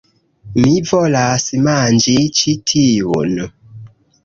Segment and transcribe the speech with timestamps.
[0.53, 3.39] Mi volas manĝi ĉi tiun